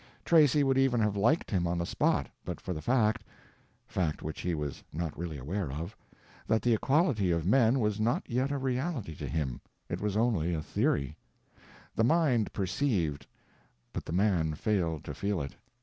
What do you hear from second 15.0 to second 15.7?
to feel it.